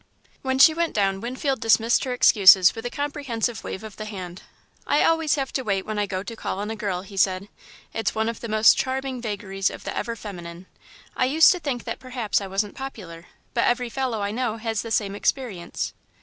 [0.41, 4.41] When she went down, Winfield dismissed her excuses with a comprehensive wave of the hand.
[4.87, 7.49] "I always have to wait when I go to call on a girl," he said;
[7.93, 10.65] "it's one of the most charming vagaries of the ever feminine.
[11.15, 14.81] I used to think that perhaps I wasn't popular, but every fellow I know has
[14.81, 15.93] the same experience."